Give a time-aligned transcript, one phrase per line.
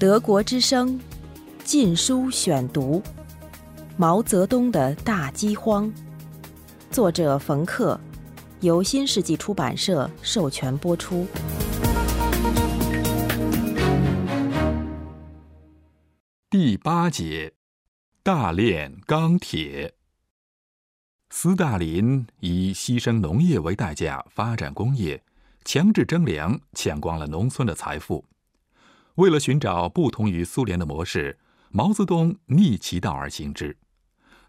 [0.00, 0.98] 德国之声
[1.62, 3.00] 《禁书选读》：
[3.98, 5.92] 毛泽东的大饥荒，
[6.90, 8.00] 作者冯克，
[8.60, 11.26] 由新世纪出版社授权播出。
[16.48, 17.52] 第八节：
[18.22, 19.92] 大炼钢铁。
[21.28, 25.22] 斯大林以牺牲农业为代价发展工业，
[25.66, 28.24] 强制征粮，抢光了农村的财富。
[29.16, 31.38] 为了寻找不同于苏联的模式，
[31.70, 33.76] 毛泽东逆其道而行之。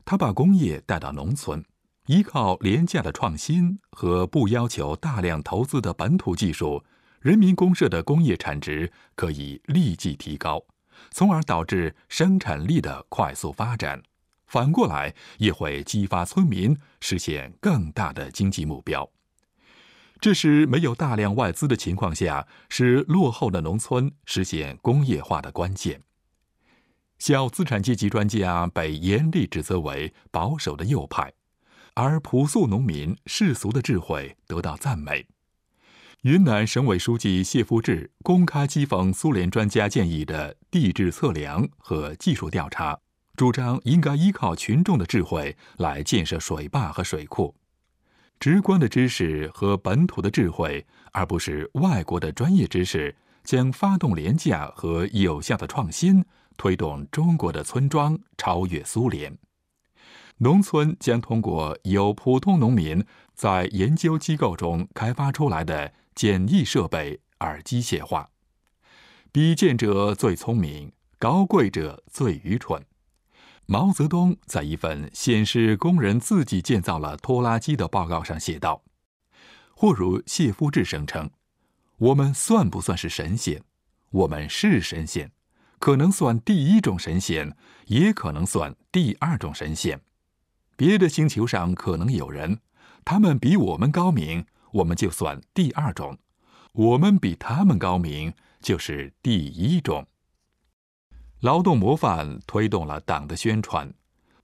[0.05, 1.63] 他把工业带到农村，
[2.07, 6.83] 依靠廉价的创新和不要求大量投资的本土技术，
[7.19, 10.63] 人民公社的工业产值可以立即提高，
[11.11, 14.01] 从而导致生产力的快速发展。
[14.47, 19.09] 反过来，也会激发村民实现更大的经济目标。
[20.21, 26.03] 这是没有大量外资的情况下，使落后的农村实现工业化的关键。
[27.17, 31.33] 小资产阶级专家被严厉指责为保守的右派，
[31.95, 35.25] 而朴素农民世俗的智慧得到赞美。
[36.21, 42.99] 云南省委书记谢富治公开讥讽苏联专家建议的地质测量和技术调查，
[43.35, 47.55] 主张应该依靠群众的智慧来建设水坝和水库。
[48.41, 56.25] 直观的知识和本土的智慧，而不是外国的专业知识，将发动廉价和有效的创新，
[56.57, 59.37] 推动中国的村庄超越苏联。
[60.37, 68.27] 农村将通过由普通农民在研究机构中开发出来的简易设备而机械化。
[69.31, 72.83] 比见者最聪明，高贵者最愚蠢。
[73.71, 78.83] 毛泽东在一份显示工人自己建造了拖拉机的报告上写道
[79.73, 81.29] ：“或如谢夫治声称，
[81.95, 83.63] 我们算不算是神仙？
[84.09, 85.31] 我们是神仙，
[85.79, 87.55] 可能算第一种神仙，
[87.85, 90.01] 也可能算第二种神仙。
[90.75, 92.59] 别的星球上可能有人，
[93.05, 96.17] 他们比我们高明，我们就算第二种；
[96.73, 100.05] 我们比他们高明，就是第一种。”
[101.41, 103.91] 劳动模范推动了党的宣传。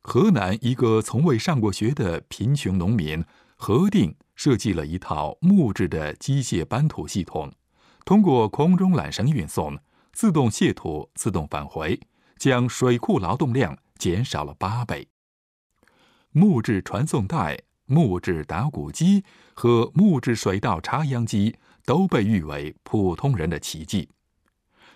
[0.02, 3.24] 河南一个从未上过学的贫穷农民
[3.56, 7.52] 何定设计了一套木质的机械搬土系统，
[8.04, 9.78] 通过空中缆绳运送、
[10.12, 12.00] 自动卸土、自动返回，
[12.38, 15.08] 将水库劳动量减少了八倍。
[16.32, 24.10] 木质传送带、木质打谷机和木质水稻插秧机都被誉为普通人的奇迹。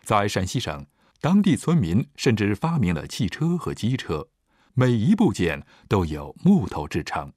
[0.01, 0.83] 在陕西省。
[1.21, 4.27] 当地村民甚至发明了汽车和机车，
[4.73, 7.31] 每一部件都有木头制成。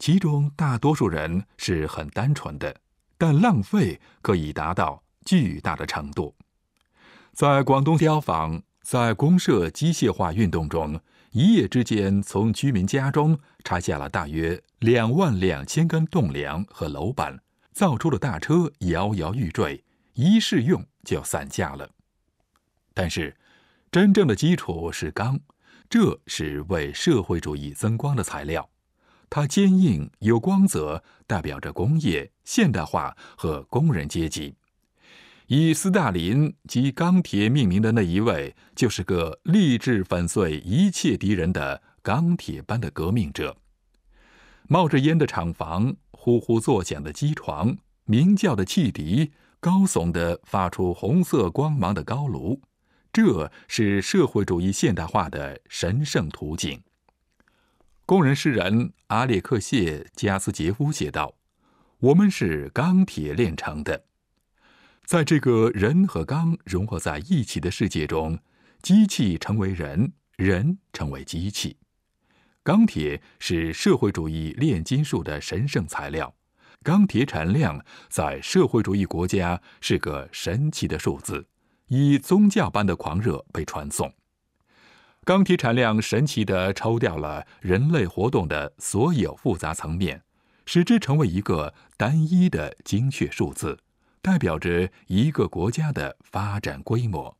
[0.00, 2.74] 其中大多数人是很单纯的，
[3.16, 6.34] 但浪费可以达到巨大的程度。
[7.32, 17.40] 在广东碉坊，在公社机械化运动中，一夜之间从居民家中拆下了大约两万两千根栋梁和楼板，
[17.70, 19.84] 造出的大车摇摇欲坠，
[20.14, 21.88] 一试用就散架了。
[22.94, 23.36] 但是，
[23.90, 25.38] 真正的基础是钢，
[25.90, 28.70] 这是为社会主义增光的材料。
[29.28, 34.54] 它坚硬有光泽，代表着工业现代化和工人阶级。
[35.48, 43.56] 以斯大林及钢铁命名的那一位，就是个立志粉碎一切敌人的钢铁般的革命者。
[44.68, 52.62] 冒着烟的厂房，呼呼作响的机床，鸣叫的汽笛，高耸的发出红色光芒的高炉。
[53.14, 56.82] 这是社会主义现代化的神圣途径。
[58.04, 61.36] 工人诗人阿列克谢·加斯杰夫写道
[62.00, 64.06] ：“我们是钢铁炼成的。”
[65.06, 68.36] 在这个人和钢融合在一起的世界中，
[68.82, 71.76] 机器成为人，人成为机器。
[72.64, 76.34] 钢铁是社会主义炼金术的神圣材料，
[76.82, 81.46] 钢铁产量在社会主义国家是个神奇的数字。
[81.88, 84.12] 以宗教般的狂热被传颂，
[85.24, 90.22] 钢铁产量神奇地抽掉了人类活动的所有复杂层面，
[90.66, 93.78] 使之成为一个单一的精确数字，
[94.22, 97.36] 代表着一个国家的发展规模。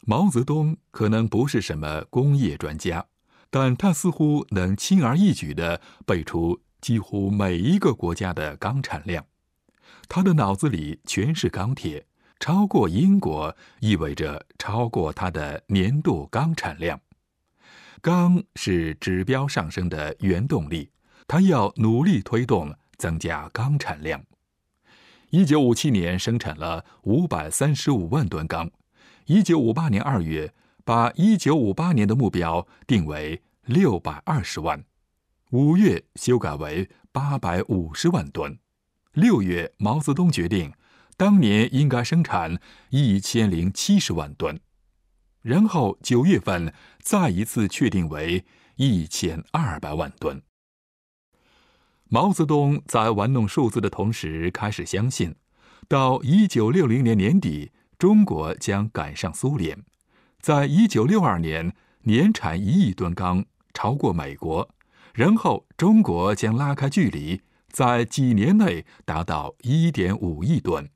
[0.00, 3.06] 毛泽东可能不是什么工业专家，
[3.50, 9.26] 但他似乎能轻而易举地背出几乎每一个国家的钢产量，
[10.08, 12.07] 他的脑子里全是钢铁。
[12.40, 17.00] 超过英国意味着超过它的年度钢产量。
[18.00, 20.90] 钢是指标上升的原动力，
[21.26, 24.24] 它要努力推动增加钢产量。
[25.30, 28.70] 一九五七年生产了五百三十五万吨钢，
[29.26, 34.84] 一九五八年二月把一九五八年的目标定为六百二十万，
[35.50, 38.58] 五月修改为八百五十万吨，
[39.12, 40.72] 六月毛泽东决定
[41.18, 42.60] 当年应该生产
[42.90, 44.60] 一千零七十万吨，
[45.42, 48.44] 然后九月份再一次确定为
[48.76, 50.40] 一千二百万吨。
[52.04, 55.34] 毛泽东在玩弄数字的同时，开始相信，
[55.88, 59.82] 到一九六零年年底，中国将赶上苏联，
[60.40, 63.44] 在一九六二年年产一亿吨钢，
[63.74, 64.70] 超过美国，
[65.14, 67.42] 然后中国将拉开距离，
[67.72, 70.88] 在几年内达到一点五亿吨，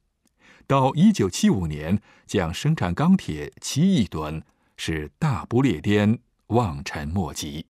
[0.66, 4.42] 到一九七五年将生产钢铁七亿吨，
[4.76, 6.18] 是大不列颠，
[6.48, 7.66] 望尘莫及。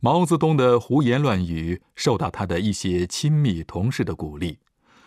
[0.00, 4.58] 毛泽东的胡言乱语受到他的一些亲密同事的鼓励，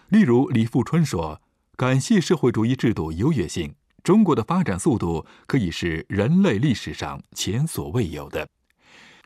[0.10, 1.42] 例如李富春说
[1.78, 3.74] ：“感谢社会主义制度优越性，
[4.04, 8.46] 中国的发展速度可以是人类历史上前所未有的。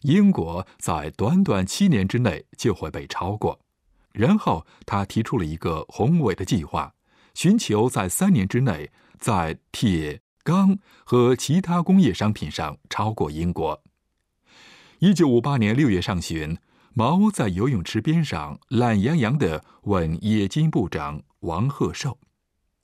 [0.04, 3.60] 英国在短短七年之内就会被超过。”
[4.16, 6.94] 然后他提出了一个宏伟的计划，
[7.34, 8.90] 寻求在三年之内
[9.20, 13.84] 在铁、钢和其他工业商品上超过英国。
[15.00, 16.58] 一九五八年六月上旬，
[16.94, 22.18] 毛在游泳池边上懒洋洋地问冶金部长王鹤寿：“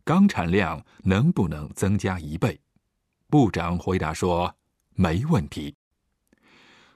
[0.03, 2.59] 钢产量能不能增加一倍？”
[3.29, 4.53] 部长回答说
[4.95, 5.73] ：“没问题。”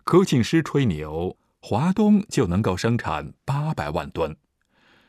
[0.04, 1.38] 科庆师吹牛，
[1.68, 4.38] 华东就能够生产八百万吨。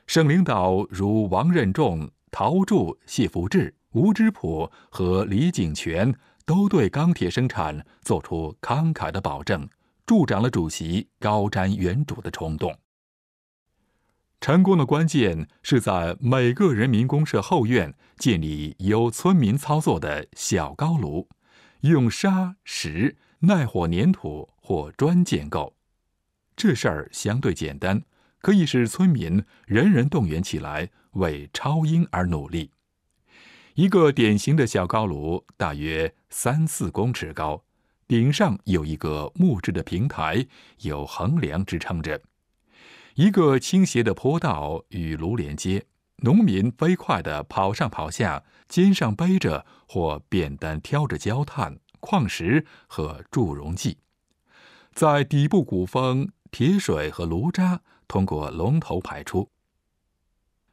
[0.06, 6.14] 省领导如王任重、陶铸、谢福志、吴芝圃和李井泉
[6.46, 9.68] 都对钢铁生产做出慷慨的保证。
[10.06, 12.74] 助长了主席高瞻远瞩的冲动。
[14.40, 21.28] 成功的关键是在每个人民公社后院建立由村民操作的小高炉，
[21.82, 25.75] 用沙石、耐火粘土或砖建构。
[26.56, 28.02] 这事儿相对简单，
[28.40, 32.70] 可以使村民人人动员起来，为超英而努力。
[33.74, 37.62] 一个典型的小高炉大约三四公尺高。
[38.08, 40.46] 顶上有一个木质的平台，
[40.82, 42.22] 有横梁支撑着。
[43.16, 45.86] 一个倾斜的坡道与炉连接，
[46.18, 53.98] 农民飞快地跑上跑下，肩上背着或扁担挑着焦炭、矿石和助溶剂，
[54.94, 59.50] 在底部鼓风铁水和炉渣通过龙头排出。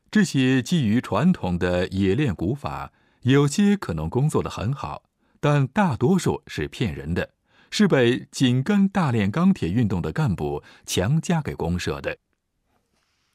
[0.09, 2.93] 这些基于传统的冶炼古法，
[3.23, 5.03] 有些可能工作的很好。
[5.41, 7.31] 但大多数是骗人的，
[7.69, 12.17] 是被紧跟大炼钢铁运动的干部强加给公社的。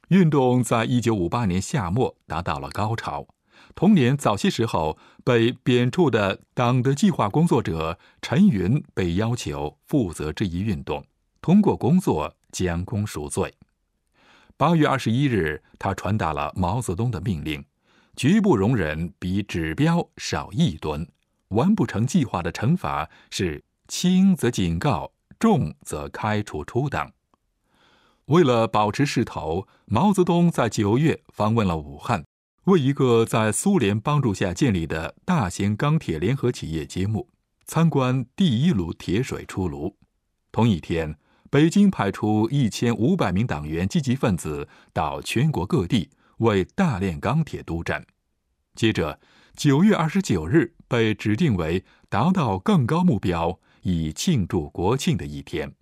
[0.09, 3.27] 运动在一九五八年夏末达到了高潮。
[3.75, 11.05] 同年早些时候，被贬黜的党的计划工作者陈云被要求负责这一运动，
[11.43, 13.55] 通过工作将功赎罪。
[14.57, 17.65] 八月二十一日，他传达了毛泽东的命令：
[18.17, 21.09] 绝不容忍比指标少一吨。
[21.49, 27.11] 完不成计划的惩罚是轻则警告，重则开除出党。
[28.27, 32.23] 为了保持势头，毛泽东在九月访问了武汉，
[32.65, 37.29] 为一个在苏联帮助下建立的大型钢铁联合企业揭幕，
[37.65, 39.97] 参观第一炉铁水出炉。
[40.53, 41.17] 同一天，
[41.51, 48.07] 北京派出一千五百名党员积极分子到全国各地为大炼钢铁督战。
[48.75, 49.21] 接着。
[49.57, 55.75] 九月二十九日被指定为达到更高目标以庆祝国庆的一天。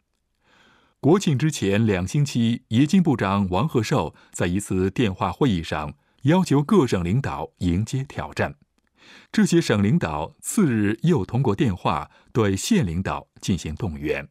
[0.99, 5.92] 国庆之前两星期，冶金部长王鹤寿在一次电话会议上
[6.23, 8.54] 要求各省领导迎接挑战。
[9.30, 14.26] 这些省领导次日又通过电话对县领导进行动员。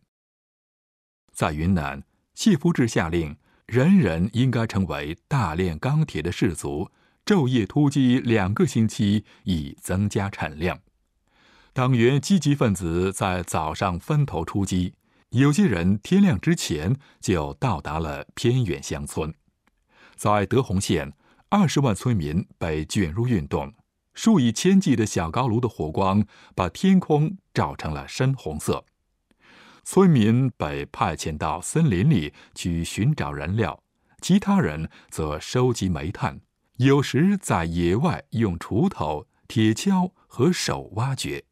[1.36, 2.02] 在云南，
[2.34, 6.90] 谢夫治下令，人人应该成为大炼钢铁的士卒。
[7.26, 10.80] 昼夜突击两个星期，以增加产量。
[11.74, 14.94] 党员积极分子在早上分头出击，
[15.32, 19.34] 有些人天亮之前就到达了偏远乡村。
[20.16, 21.12] 在德宏县，
[21.50, 23.74] 二十万村民被卷入运动，
[24.14, 26.26] 数以千计的小高炉的火光
[26.56, 28.86] 把天空照成了深红色。
[29.86, 33.84] 村民被派遣到森林里去寻找燃料，
[34.20, 36.42] 其他人则收集煤炭。
[36.78, 41.46] 有时在野外用锄头、铁锹和手挖掘，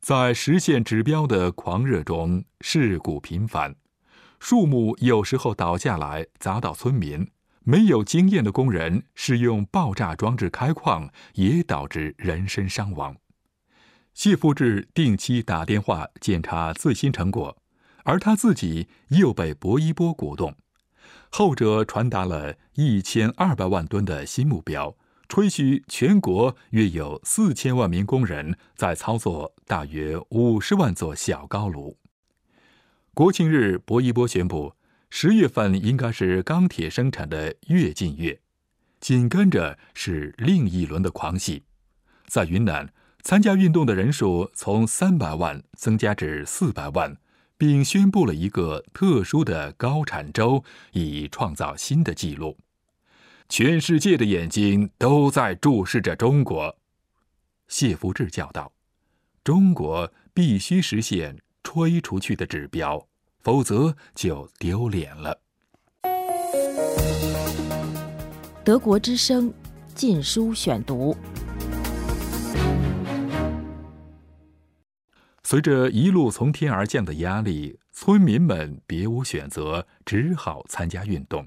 [0.00, 3.76] 在实现指标的狂热中，事故频繁，
[4.40, 7.30] 树木有时候倒下来砸到村民，
[7.64, 13.14] 没有经验的工人使用爆炸装置开矿，也导致人身伤亡。
[14.16, 17.54] 谢富治定期打电话检查最新成果，
[18.04, 20.54] 而他自己又被薄一波鼓动。
[21.28, 24.96] 后者传达了一千二百万吨的新目标，
[25.28, 31.98] 吹嘘全国约有四千万名工人在操作大约五十万座小高炉。
[33.12, 34.72] 国庆日，薄一波宣布，
[35.10, 38.40] 十月份应该是钢铁生产的跃进月，
[38.98, 41.64] 紧跟着是另一轮的狂喜。
[42.26, 42.90] 在云南，
[43.26, 47.16] 参加运动的人数从三百万增加至四百万。
[47.58, 52.58] 并宣布了一个特殊的高产周，以创造新的纪录。
[53.48, 56.76] 全世界的眼睛都在注视着中国，
[57.68, 58.70] 谢福志叫道
[59.42, 63.08] ：“中国必须实现吹出去的指标，
[63.40, 65.40] 否则就丢脸了。”
[68.62, 69.48] 德国之声
[69.94, 71.14] 《禁书选读》。
[75.48, 81.46] 随着一路从天而降的压力，村民们别无选择，只好参加运动。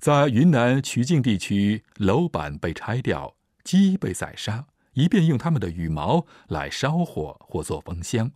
[0.00, 8.32] 在云南曲靖地区，楼板被拆掉，鸡被宰杀，以便用它们的羽毛来烧火或做风箱。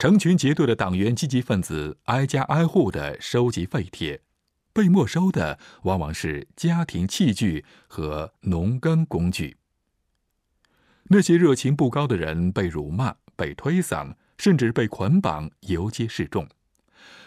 [0.00, 4.20] 成群结队的党员积极分子挨家挨户地收集废铁，
[4.72, 9.58] 被没收的往往是家庭器具和农耕工具。
[11.04, 13.14] 那些热情不高的人被辱骂。
[13.36, 16.48] 被推搡，甚至被捆绑游街示众。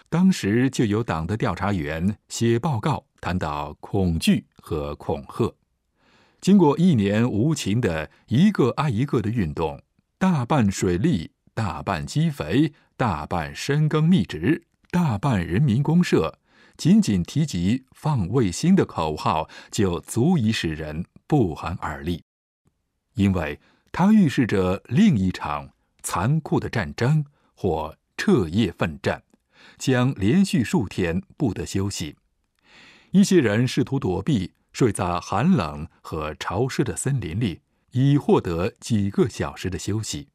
[0.09, 5.55] 当时就有党的调查员写报告，谈到恐惧和恐吓。
[6.41, 9.81] 经过一年无情的一个挨一个的运动，
[10.17, 16.39] 大半水利，大半积肥，大半深耕密植，大半人民公社，
[16.77, 22.23] 仅仅提及放卫星的口号，就足以使人不寒而栗，
[23.15, 23.59] 因为
[23.91, 25.69] 它预示着另一场。
[26.03, 27.25] 残酷的战争
[27.55, 29.23] 或彻夜奋战，
[29.77, 32.17] 将连续数天不得休息。
[33.11, 40.27] 一些人试图躲避，睡在寒冷和潮湿的森林里，以获得几个小时的休息。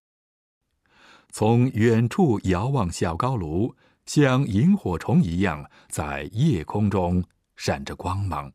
[1.30, 3.74] 从远处遥望，小高炉
[4.06, 7.24] 像萤火虫一样在夜空中
[7.56, 8.52] 闪着光芒。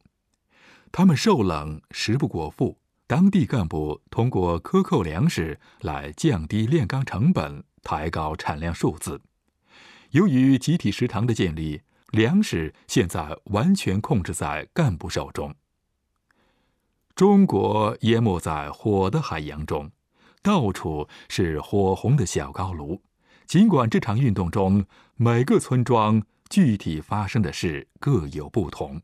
[0.92, 2.79] 他们受冷，食不果腹。
[3.10, 9.20] 当地干部通过克扣粮食来降低炼钢成本，抬高产量数字。
[10.12, 15.56] 由于集体食堂的建立，粮食现在完全控制在干部手中。
[17.16, 19.90] 中国淹没在火的海洋中，
[20.44, 23.02] 到处是火红的小高炉。
[23.48, 24.86] 尽管这场运动中
[25.16, 29.02] 每个村庄具体发生的事各有不同，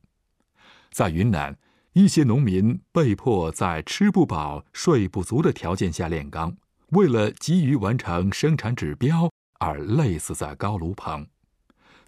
[0.92, 1.58] 在云南。
[1.96, 6.58] 一些农民被迫在吃不饱、睡不足的条件下炼钢，
[6.90, 11.28] 为了急于完成生产指标而累死在高炉旁。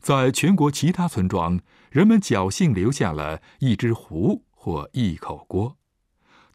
[0.01, 5.77] 在全国其他村庄，人们侥幸留下了一只壶或一口锅，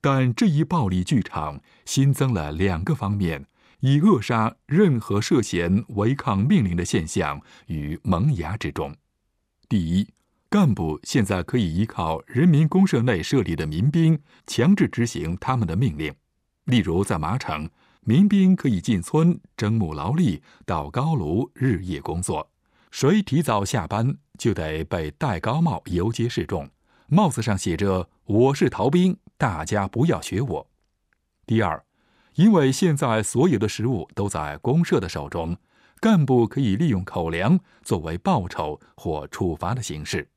[0.03, 3.47] 但这一暴力剧场新增了两个方面，
[3.81, 8.95] 以扼杀任何涉嫌违抗命令的现象于萌芽之中。
[9.71, 10.07] 第一。
[10.53, 16.15] 干部现在可以依靠人民公社内设立的民兵强制执行他们的命令，
[16.65, 17.67] 例如在马城，
[18.03, 22.51] 民兵可以进村征募劳力，到高炉日夜工作。
[22.91, 26.69] 谁提早下班，就得被戴高帽游街示众，
[27.07, 30.69] 帽子上写着“我是逃兵，大家不要学我”。
[31.47, 31.83] 第二，
[32.35, 35.57] 因为现在所有的食物都在公社的手中，
[35.99, 40.29] 干部可以利用口粮作为报酬或处罚的形式。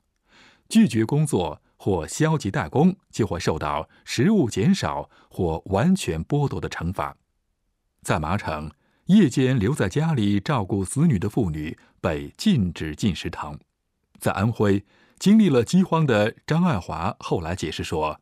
[0.69, 7.15] 拒绝工作或消极怠工，就会受到食物减少或完全剥夺的惩罚。
[8.01, 8.71] 在麻城，
[9.05, 13.59] 夜间留在家里照顾子女的妇女被禁止进食堂。
[14.19, 14.83] 在安徽，
[15.19, 18.19] 经历了饥荒的张爱华后来解释说：“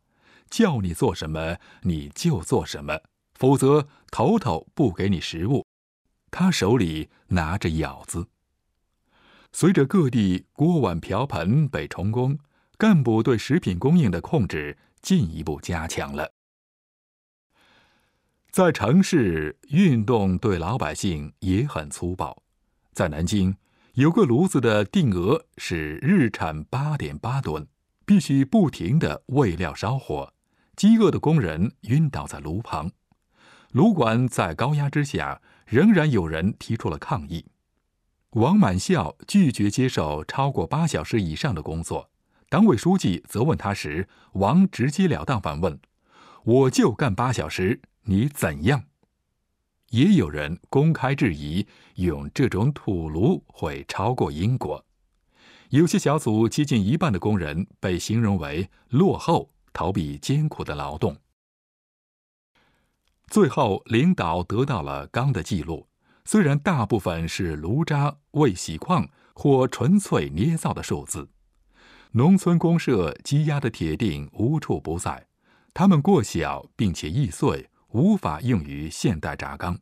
[0.50, 3.00] 叫你做什么你就做什么，
[3.34, 5.64] 否则头头不给你食物。”
[6.30, 8.26] 他手里拿着舀子。
[9.56, 12.36] 随着各地锅碗瓢盆被充公，
[12.76, 16.32] 干部对食品供应的控制进一步加强了。
[18.50, 22.42] 在城市，运动对老百姓也很粗暴。
[22.92, 23.54] 在南京，
[23.92, 27.64] 有个炉子的定额是日产八点八吨，
[28.04, 30.34] 必须不停的喂料烧火，
[30.74, 32.90] 饥饿的工人晕倒在炉旁。
[33.70, 37.46] 炉管在高压之下，仍然有人提出了抗议。
[38.34, 42.10] 王满孝拒绝接受超过八小时以上的工作，
[42.48, 45.78] 党委书记责问他时，王直截了当反问
[46.42, 48.86] ：“我就干八小时，你怎样？”
[49.90, 51.64] 也有人公开质疑，
[51.94, 54.84] 用这种土炉会超过英国。
[55.68, 61.16] 有些小组接近一半的工人被形容为落后，逃避艰苦的劳动。
[63.28, 65.86] 最后，领导得到了钢的记录，
[66.24, 71.28] 虽然大部分是炉渣、未洗矿或纯粹捏造的数字。
[72.12, 75.26] 农村公社积压的铁锭无处不在，
[75.72, 79.78] 它们过小并且易碎，无法用于现代轧钢。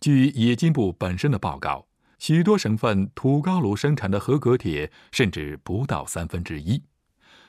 [0.00, 1.86] 据冶金部本身的报告，
[2.18, 6.82] 许多省份土高炉生产的合格铁甚至不到三分之一，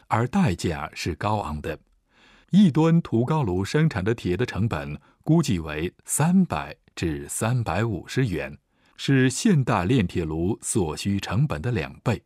[0.07, 1.77] 而代价是高昂的。
[2.51, 8.57] 一吨土高炉生产的铁的成本估计为三百至三百五十元，
[8.95, 12.23] 是现代炼铁炉所需成本的两倍，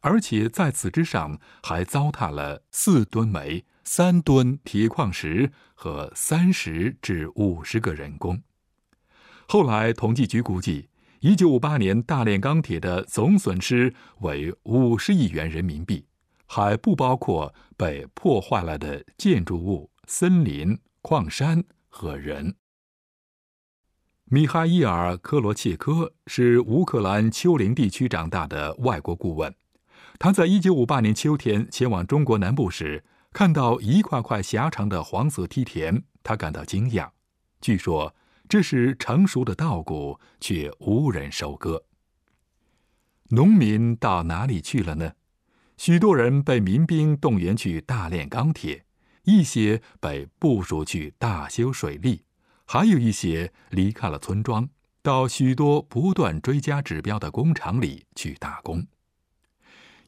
[0.00, 8.42] 而且在此之上还糟蹋了四吨煤、三吨铁矿石和三十至五十个人工。
[9.46, 10.88] 后来统计局估计，
[11.20, 16.06] 一九五八年大炼钢铁的总损失为五十亿元人民币。
[16.48, 22.54] 还不包括被破坏了的建筑物、森林、矿山和人。
[24.28, 29.54] 米哈伊尔·科罗切科是乌克兰丘陵地区长大的外国顾问。
[30.18, 37.10] 他在一九五八年秋天前往中国南部时，看到一块块狭长的黄色梯田，他感到惊讶。
[37.60, 38.16] 据说
[38.48, 41.84] 这是成熟的稻谷，却无人收割。
[43.28, 45.12] 农民到哪里去了呢？
[45.76, 48.86] 许多人被民兵动员去大炼钢铁，
[49.22, 52.22] 一些被部署去大修水利，
[52.66, 54.68] 还有一些离开了村庄，
[55.02, 58.86] 到许多不断追加指标的工厂里去打工。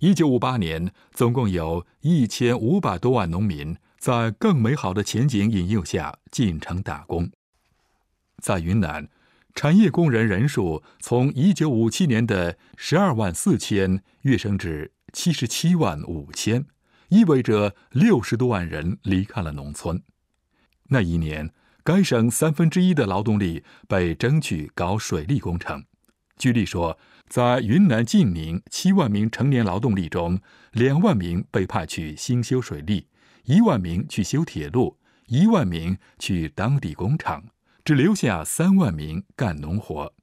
[0.01, 7.31] 一九五八年，总共有一千五百多万农民在更美好的前景引诱下进城打工。
[8.43, 9.09] 在云南，
[9.55, 14.93] 产业工人人数从一九五七年的十二万四千跃升至。
[15.11, 16.67] 七十七万五千，
[17.09, 20.03] 意味着六十多万人离开了农村。
[20.91, 21.51] 那一年，
[21.85, 25.85] 该省三分之一的劳动力被争取搞水利工程。
[26.37, 30.41] 据例说，在云南晋宁，七万名成年劳动力中，
[30.73, 33.09] 两万名被派去兴修水利，
[33.45, 37.45] 一万名去修铁路，一万名去当地工厂，
[37.85, 40.15] 只留下三万名干农活。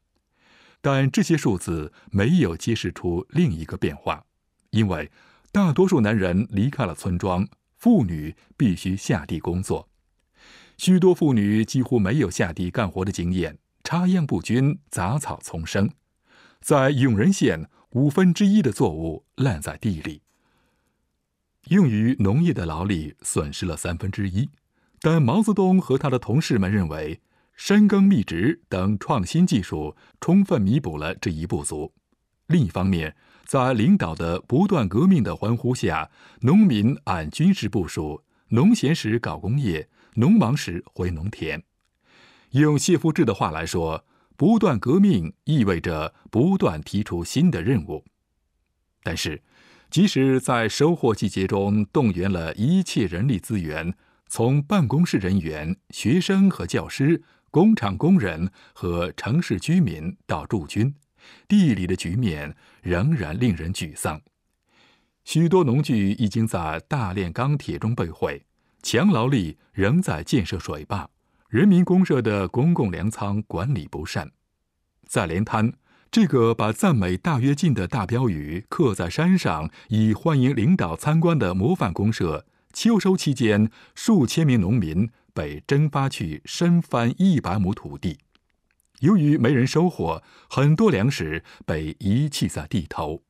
[0.81, 4.23] 但这些数字没有揭示出另一个变化。
[4.69, 5.11] 因为
[5.51, 9.89] 大多数男人离开了村庄，妇女必须下地工作。
[10.77, 15.89] 许多妇女几乎没有下地干活的经验，插秧不均，杂草丛生。
[16.59, 20.21] 在永仁县，五分之一的作物烂在地里。
[21.69, 24.49] 用于农业的劳力损失了三分之一，
[24.99, 27.21] 但毛泽东和他的同事们认为，
[27.55, 31.93] 深耕密植等创新技术充分弥补了这一不足。
[32.47, 36.11] 另一方面，在领导的不断革命的欢呼下，
[36.41, 41.63] 农民按军事部署，农闲时搞工业，农忙时回农田。
[42.51, 48.03] 用谢夫治的话来说，不断革命意味着不断提出新的任务。
[49.03, 49.41] 但是，
[49.89, 53.93] 即使在收获季节中动员了一切人力资源，
[54.27, 60.93] 从办公室人员、学生和教师、工厂工人和城市居民到驻军。
[61.47, 64.21] 地里的局面仍然令人沮丧，
[65.23, 68.45] 许多农具已经在大炼钢铁中被毁，
[68.85, 71.09] 强劳力仍在建设水坝，
[71.49, 74.31] 人民公社的公共粮仓管理不善。
[75.07, 75.73] 在连滩，
[76.11, 88.19] 这个把赞美大跃进的大标语刻在山上，以欢迎领导参观的模范公社，秋收期间，数千名农民被征发去深翻一百亩土地。
[88.99, 93.23] 由于没人收获，很多粮食被遗弃在地头。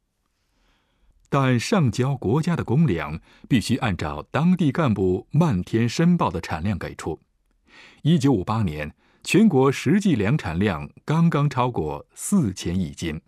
[1.30, 7.20] 但上交国家的公粮必须按照当地干部漫天申报的产量给出。
[8.04, 13.20] 一九五八年，全国实际粮产量刚刚超过四千亿斤，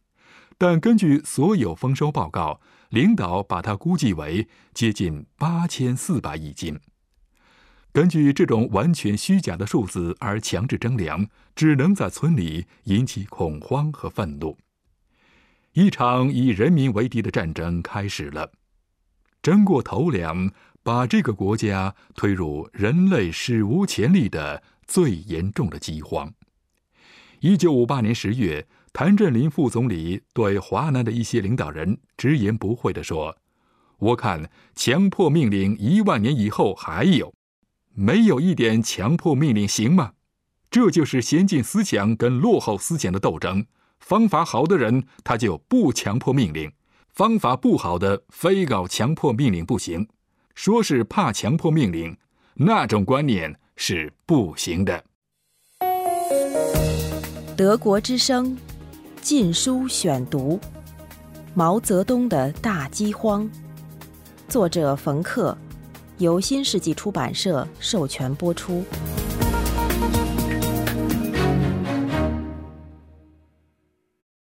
[0.58, 6.80] 但根据所有丰收报告，领导把它估计为接近八千四百亿斤。
[7.92, 14.56] 根据这种完全虚假的数字而强制征粮，只能在村里引起恐慌和愤怒。
[15.78, 18.52] 一场以人民为敌的战争开始了。
[19.44, 26.34] 争过头粮，把这个国家推入人类史无前例的最严重的饥荒。
[27.42, 33.38] 一九五八年十月，谭震林副总理对华南的一些领导人直言不讳地说
[34.00, 37.32] ：“我看强迫命令一万年以后还有，
[37.94, 40.14] 没有一点强迫命令行吗？
[40.72, 43.68] 这就是先进思想跟落后思想的斗争。
[44.00, 46.72] 方法好的人他就不强迫命令，
[47.14, 50.08] 方法不好的非搞强迫命令不行。
[50.56, 52.18] 说是怕强迫命令，
[52.56, 55.04] 那种观念是不行的。
[57.56, 58.56] 德国之声
[59.22, 60.58] 《禁书选读》：
[61.54, 63.50] 毛泽东的大饥荒。
[64.48, 65.58] 作者冯克，
[66.18, 68.84] 由新世纪出版社授权播出。